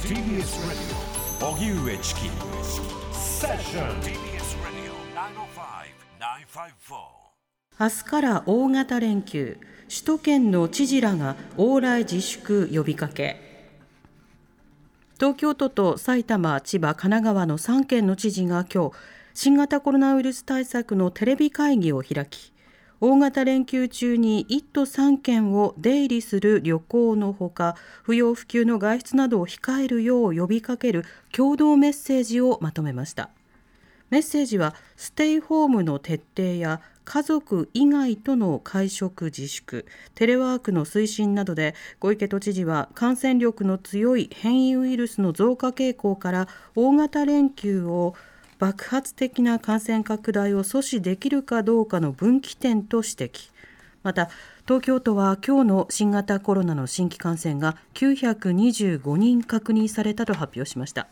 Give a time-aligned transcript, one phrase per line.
[0.00, 1.58] TBS Radio.
[1.58, 2.20] 荻上チキ
[3.12, 4.92] セッション TBS Radio
[6.48, 6.96] 905-954
[7.80, 9.58] 明日から大型連休。
[9.88, 13.40] 首都圏の知事らが往来自粛呼びかけ。
[15.16, 18.96] 東京都と埼玉、千葉、神奈川の3県の知事が今日
[19.34, 22.52] 新型コロナウイルス対策のテレビ会議を開き
[23.00, 33.30] 大型連休中に1都3県を出入りする旅行のほか不要不急の外出などを控えるよう呼びかける共同メッセージをまとめました。
[34.10, 48.14] メッセージはステイホームの徹底や家族以外との会食自粛テレワークの推進などで小池都知事は感染力の強い変異ウイルスの増加傾向から大型連休を
[48.58, 53.50] 爆発的な感染拡大を阻止できるかどうかの分岐点と指摘。
[54.02, 54.30] また
[54.66, 61.08] 東京都は今日の新型コロナの新規感染が925人確認されたと発表しました。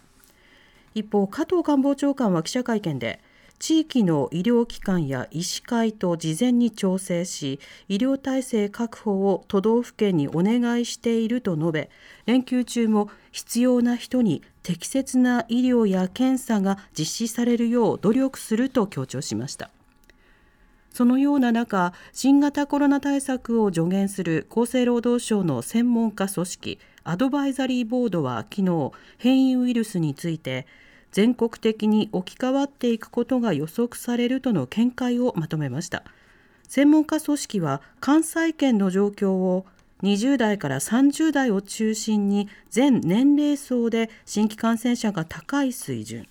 [0.94, 3.20] 一方加藤官房長官は記者会見で
[3.58, 11.90] 地域の医療機関や医師会と事前に調整し医療体制確保を都道府県にお願いしていると述べ
[12.26, 19.70] 連休中も必要な人に適切な医療や検査が実施されるよう努力すると強調しました。
[20.90, 30.66] そのような中新型コロナ対策を助言する厚生労働省の専門家組織アドバイザリーボードは昨日変異ウイルスについて
[31.12, 36.02] 全国的に置き換わっていくことが予測されるとの見解をまとめました。
[36.66, 39.64] 専門家組織は関西圏の状況を
[40.02, 46.26] 20代から30代を中心に全年齢層で新規感染者が高い水準。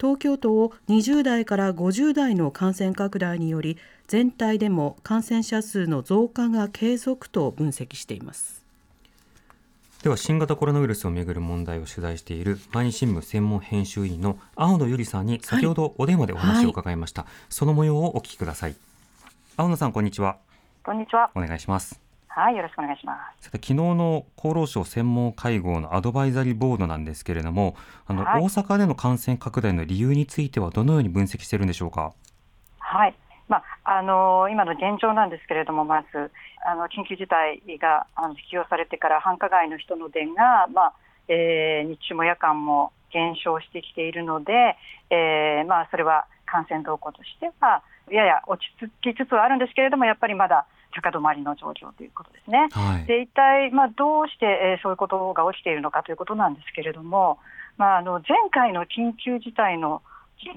[0.00, 8.62] 東京都を20代から50代の感染拡大により全体でも感染者数の増加が継続と分析しています。
[10.02, 18.76] では新型コロナウイルスをめぐる問題を取材している毎日新聞専門編集員の青野由里さんに先ほどお電話でお話を伺いました、はい、その模様をお聞きください。
[19.56, 20.36] 青野さんこんにちは。
[20.84, 21.32] こんにちは。
[21.34, 23.46] お願いしますはいよろしくお願いします。
[23.46, 27.74] さて昨日の厚労省専門会合のアドバイザリーボードなんですけれども
[28.06, 32.12] あの、はい、大阪での感染拡大の理由についてはどのように分析しているんでしょうか？
[32.78, 33.14] はい。
[33.48, 36.30] まあ、あの今の現状なんですけれども、まず
[36.70, 40.94] あの緊急事態があの適用されてから繁華街の人の出が、まあ
[41.28, 44.52] えー、日中も夜間も減少してきているので、
[45.08, 48.68] えーまあ、それは感染動向としてはやや落ち
[49.02, 50.66] 着きつつはあるんですけれども、やっぱりまだ
[51.00, 52.68] 高止まりの状況ということですね。
[52.72, 57.38] はい、で一体、まあ、どうして、えー、そういうことが起きているのかということなんですけれども、
[57.76, 60.02] まあ、あの前回の緊急事態の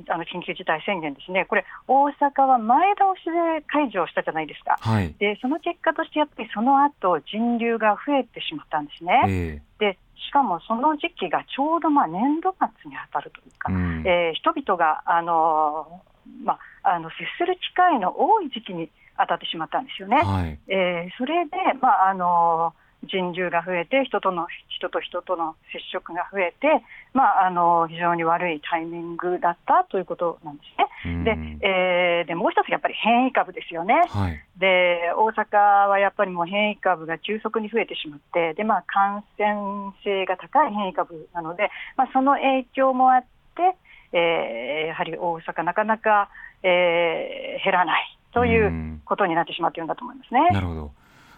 [0.10, 9.24] あの緊急事態宣言ですね、これ、大阪は前倒しで解除したじゃないですか、はい、でその結果として、やっぱりその後人流が増えてしまったんですね。
[9.26, 9.98] えー、で
[10.30, 16.02] しかもその時期がちょうどまあ年度末に当たるというか、うん、えー、人々があの、
[16.44, 18.90] まあ、あの接する機会の多い時期に
[19.22, 20.18] 当たってしまったんですよね。
[20.18, 22.74] はい、えー、それで、まああの
[23.04, 26.84] 人流が増えて人との人と人との接触が増えて、
[27.14, 30.64] まあ、あの非常に悪いタイミングだったということなんで
[31.04, 31.24] すね。
[31.24, 43.22] で,、えー、でもう一つ、やっぱり変異株ですよね、はい、で大阪はやっぱりもう変異株が急速に増えてしまって、でまあ、感染性が高い変異株なので、まあ、その影響もあっ
[43.56, 43.76] て、
[44.14, 46.30] えー、やはり大阪、なかなか、
[46.62, 50.50] えー、減らないということになってしまっているんだと思いますね。
[50.52, 50.92] なるほど。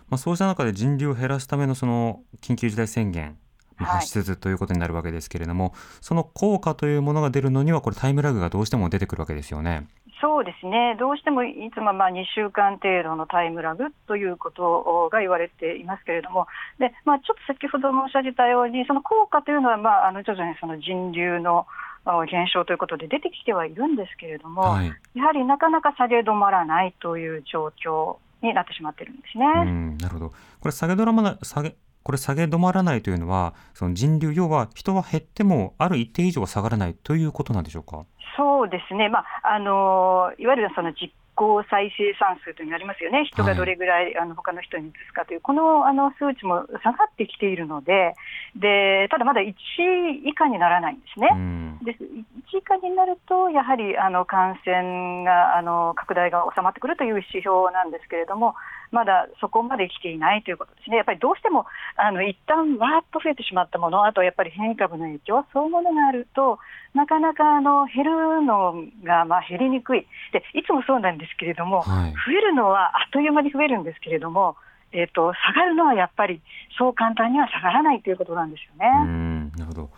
[0.10, 3.38] まあ、そうした中で人流を減らすためのその緊急事態宣言
[3.78, 9.88] 発出ということになるわけですけれども、はい、その効果というものが出るのには、これ、タイムラグがどうしても出てくるわけですよね。
[10.22, 16.48] そうですね、どうしてもいつもまあ2週間程度のタイムラグということが言われていますけれども、
[16.80, 21.68] でまあ、ちょっと先ほど申し上げたように、その効果というのは、まあ、あの徐々にその人流の
[22.30, 29.46] 減少ということで出てきてはいるんですけれども、はい、やはりなかなか下げ止まらないという状況になってしまってるんですね。
[30.02, 30.30] なるほど。
[30.30, 38.04] これ下げ止まら下げこれ下げ止まらないというのは、その人流、要は人は減っても、ある一定以上は下がらないということなんでしょうか？
[38.36, 41.14] そうですね、まああのいわゆるその実
[41.44, 48.16] 行再生産数というのがありますよね、人がどれぐらい、はい、あの他の人に移すかという、このあの数値も下がってきているので、
[48.56, 49.54] でただまだ1
[50.24, 51.30] 以下にならないんですね。
[51.84, 58.56] で1以下になると、やはりあの感染があの拡大が収まってくるという指標なんですけれども、
[58.92, 61.66] まだそこまで来ていないということですね、やっぱりどうしても
[61.98, 66.60] あの一旦わーっと増えてしまったもの、あとやっぱり変異株の影響、そういうものがあると、
[66.94, 70.06] なかなかあの減るのがまあ減りにくい。
[70.32, 74.56] で、いつもそうなんですけれども、はい、増えるのはあっという間に増えるんですけれども、
[74.94, 76.40] えーと、下がるのはやっぱり
[76.78, 78.88] そう簡単には下がらないということなんですよね。
[79.06, 79.90] うんなるほど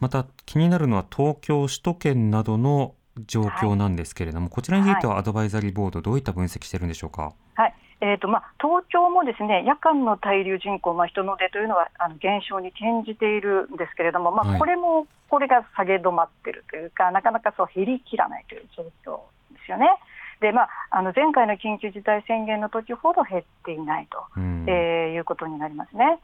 [0.00, 2.94] また気になるのは東京、首都圏などの
[3.26, 7.32] 状況なんですけれども、はい、こちらについてはアドバイザリーボード、どういった分析しているんでしょうか？
[7.54, 19.20] はいえーとまあ、東京もですね夜間の滞留人口、まあ、人の出というのはあの減少に転じているんですけれども、まあ、これも、これが下げ止まっているというか、なかなかそう減りきらないという状況
[19.52, 19.86] ですよね。
[20.40, 26.18] でまあ、あの前回の緊急事態宣言の時ほど減っていないと、うん、えー、いうことになりますね。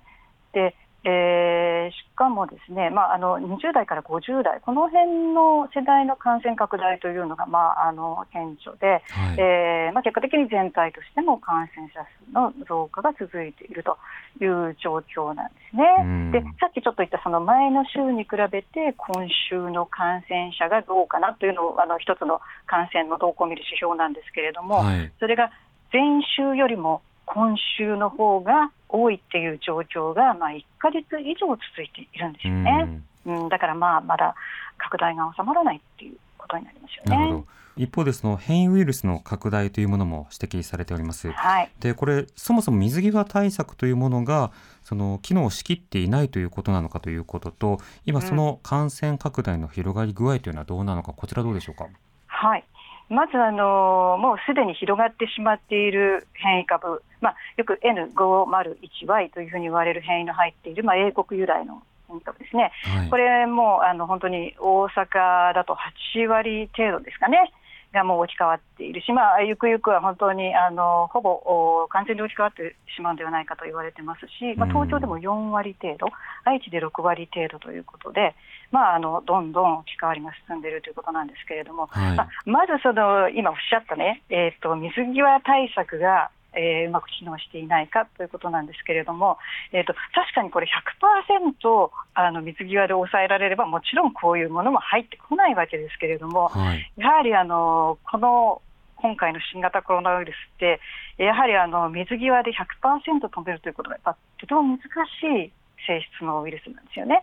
[0.55, 0.75] で
[1.09, 13.97] えー、しかもですね、まあ、あの20代から50代、この辺の世代の感染拡大というのが、まあ、あの顕著で、はい、えー、まあ、結果的に全体としても感染者数の増加が続いていると
[14.43, 16.33] いう状況なんですね。
[16.33, 25.53] でさっきちょっと言ったその前の週に比べて今週の感染者がどうかなというのをあの一つの感染の動向を見る指標なんですけれども、はい、それが
[25.93, 26.03] 前
[26.37, 33.03] 週よりも今週の方が多いっていう状況が、まあ、1か月以上続いているんですよね。
[33.27, 34.35] うん、だからまあまだ
[34.79, 37.45] 拡大が収まらないっていうことになりますよね。
[37.77, 41.31] 一方でその変異ウイルスの拡大というものも指摘されております。
[41.31, 44.51] はい、でこれそもそも水際対策というものが
[44.83, 51.87] その機能しきっていないということなのかということと今その感染拡大の広がり具合というのはどうなのか、こちらどうでしょうか？
[52.29, 52.65] はい
[53.09, 65.77] まずあのもうすでに広がってしまっている変異株、まあ、よく N501Y というふうに言われる変異の入っている、まあ、英国由来の変異株ですね、はい、これもあの本当に大阪だと
[66.15, 67.53] 8割程度ですかね。
[67.97, 76.07] がもう置き換わっているし、まあ、ゆくゆくは本当にあのほぼ完全に置き換わってしまうのではないかと言われてますし、まあ、東京でも4割程度、
[76.45, 78.37] 愛知で6割程度ということで、
[78.71, 89.39] まあ、あのどんどん置き換わりが進んでいるということなんですけれども、はい、まあ、まずその今おっしゃったね、えーと、水際対策がえー、うまく機能していないかということなんですけれども、
[89.73, 98.63] えーと、確かにこれ100%あの水際で抑えられればもちろんこういうものも入ってこないわけですけれども、はい、やはりあのこの
[98.97, 100.81] 今回の新型コロナウイルスって、
[101.19, 105.53] やはりあの水際で100%止めるということがやっぱとても難しい
[105.87, 107.21] 性質のウイルスなんですよね。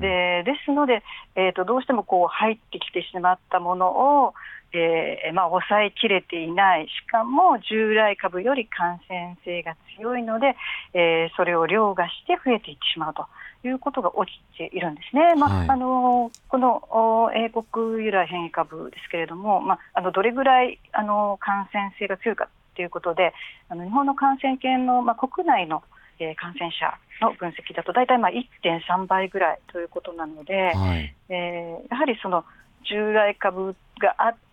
[0.00, 1.02] でですので、
[1.34, 4.34] えーと、どうしてもこう入ってきてしまったものを、
[4.72, 10.56] えーまあ、抑えきれていない、しかも従来株より感染性が強いので、
[10.92, 13.26] えー、それを凌駕して増えていってしまうと
[13.66, 15.34] いうことが起きているんですね。
[15.34, 23.32] まあ、はい、あのこの英国由来変異株ですけれども、まあ、あのどれぐらいあの感染性が強いかということで、
[23.68, 25.82] あの日本の感染研の、まあ、国内の
[26.18, 32.44] えー、感染者の分析だと大体まあ1.3倍ぐらいということなので、はい、えー、やはりその
[32.88, 34.45] 従来株があって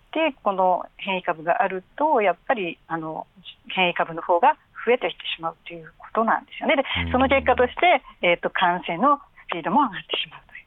[0.44, 3.28] この変異株があるとやっぱりあの
[3.70, 4.56] 変異株の方が
[4.86, 6.76] 増えていってしまうということなんですよね。
[6.76, 9.18] でその結果として、えーと、感染の
[9.48, 10.66] スピードも上がってしまうという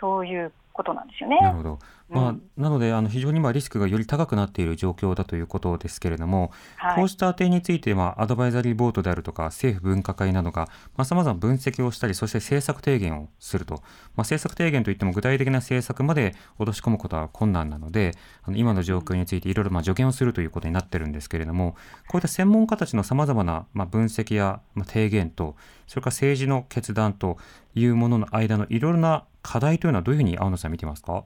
[0.00, 1.40] そういうことなんですよね。
[1.40, 1.78] なるほど。
[2.08, 10.68] まあ、うん、なのであの非常にまあリスクがより高くなっている状況だということですけれども、はい、こうした点についてまあアドバイザリーボードであるとか政府分科会などが
[11.04, 13.82] さまざ、ま分析をしたりそして政策提言をすると、まあ、
[14.18, 18.12] 政策提言といっても具体的な政策まで落とし込むことは困難なので
[18.44, 21.76] あの今の状況についていろいろまあ助言をするということになってるんですけれども
[22.08, 25.56] こういった専門家たちのさまざまなまあ分析やまあ提言と
[25.88, 27.38] それから政治の決断と
[27.74, 31.24] いうものの間のいろいろな課題というのはどういうふうに青野さん見てますか？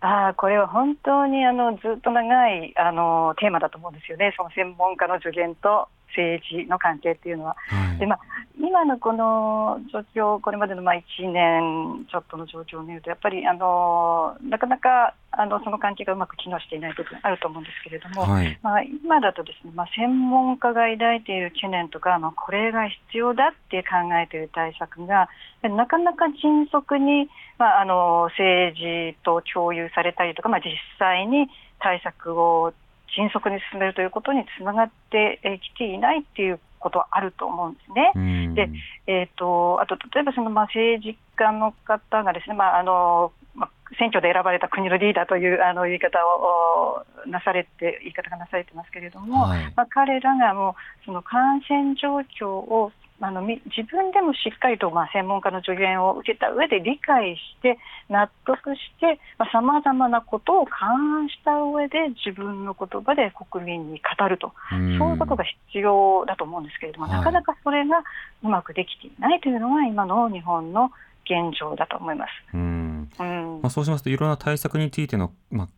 [0.00, 7.56] あこれは本当にあのずっと長いあのテーマだと思うんですよね、その専門家の助言と政治の関係っていうのは。
[7.68, 8.20] はい、でまあ、
[8.60, 25.28] 今のこの状況、これまでのまあ1年ちょっとの状況を見ると、やっぱりあのなかなかあのその関係がうまく機能していない部分あると思うんですけれども、はい、まあ、今だとですね、まあ、専門家が抱いている懸念とか、まあ、これが必要だって考えている対策が、
[25.62, 31.48] なかなか迅速に、まあ、あの政治と共有されたりとか、まあ、実際に
[31.78, 32.72] 対策を
[33.18, 35.40] 迅速に進めるということにつながって
[35.74, 38.54] きていないっていうことはあると思うんですね。
[38.54, 38.70] で、
[39.08, 53.58] えーと、あと例えばそのまあ政治家の方がですね、まああのまあ、選挙で選ばれた国のリーダーというあの言い方をなされて言い方がなされてますけれども、はい、まあ、彼らがもうその感染状況をあの自
[53.90, 59.18] 分でもしっかりとまあ専門家の助言を受けた上で理解して納得して
[59.52, 64.52] さまざ、まなことを勘案した上で自分の言葉で国民に語ると。
[64.70, 67.98] そういうことが必要だと思うんですけれども、はい、なかなかそれが
[68.42, 70.90] うまくできていないというのが今の日本の
[71.24, 72.30] 現状だと思います。
[72.54, 75.68] うん、うん、まあ、そうしますといろんな対策についての、まあ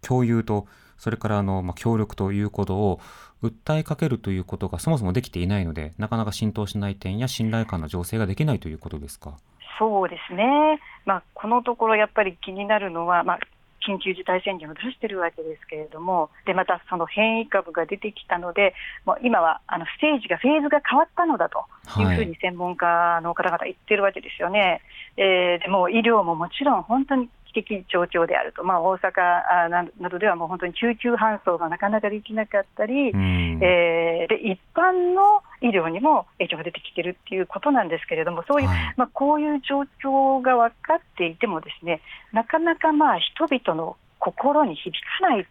[0.00, 3.00] 共有とそれからあの、まあ、協力ということを
[3.42, 9.36] 訴えかけるということがそもそもできていないのでなかなか浸透しない点や信頼感の醸成ができないということですか？
[9.78, 13.38] そうですね、まあ、このところやっぱり気になるのは、まあ、
[13.86, 18.74] 緊急事態宣言を出しているわけですけれども、でまたその変異株が出てきたので、
[19.06, 21.64] もう今はあのステージが、フェーズが変わったのだと
[22.00, 24.60] いうふうに専門家の方々言ってるわけですよね。
[24.60, 24.80] はい、
[25.18, 27.30] えー、でも医療ももちろん本当に
[27.62, 42.00] 危機状況であると、まあ、大阪などではもう本当に救急搬送がなかなかできなかったり、えー、で一般の医療にも影響が出てきているっていうことなんですけれども、そういう、はい、まあ、こういう状況が分かっていても、ですね
[42.32, 45.44] なかなかまあ人々の心に響かないっ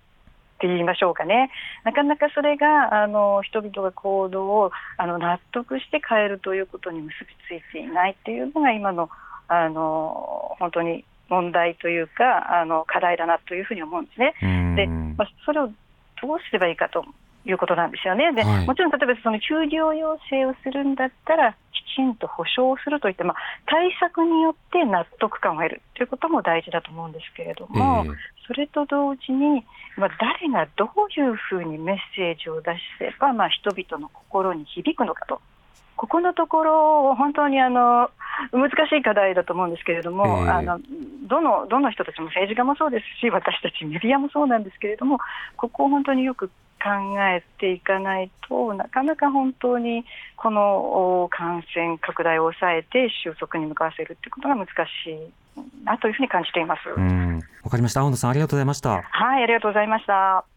[0.59, 1.51] て言いましょうかね、
[1.83, 9.09] なかなかそれがあの人々が行動をあの納得して変えるということに結びついていないっていうのが今の
[9.47, 14.33] あの本当に問題というかあの課題だなというふうに思うんですね。
[14.75, 15.69] で、まあ、それを
[16.21, 17.05] どうすればいいかと
[17.45, 18.33] いうことなんですよね。
[18.33, 28.15] で、はい、もちろん例えばその休業要請をするんだったらきちんと保証するといって、まあ、対策によって納得感を得るということも大事だと思うんですけれども、えー、
[28.47, 29.65] それと同時に、
[29.97, 35.41] まあ、誰がどういうふうにメッセージを出せば、まあ、人々の心に響くのかと。
[35.95, 38.11] ここのところ、本当にあの
[38.51, 40.79] 難しい課題だと思うんですけれども、えー、あの
[41.27, 45.19] どのどの人たちも政治家もそうですし、私たちメディアもそうなんですけれども、
[45.55, 46.49] ここを本当によく
[46.81, 54.71] 考えていかないとなかなか本当にこの感染拡大を抑えて収束に向かわせるということが難し
[55.09, 56.87] いなというふうに感じています。
[56.89, 58.01] わかりました。
[58.01, 59.01] 青野さんありがとうございました。
[59.01, 60.56] はい、ありがとうございました。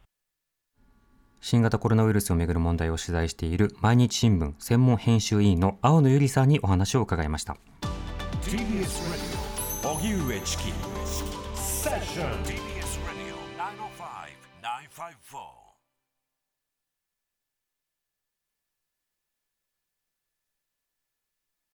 [1.41, 7.57] 新型コロナウイルスをめぐる問題を取材している毎日新聞専門編集委員の青野由里さんにお話を伺いました。
[8.43, 8.91] TBS ラジ
[9.85, 10.65] オ荻上チキ
[11.55, 13.37] セッション TBS ラジオ
[15.33, 15.60] 905-954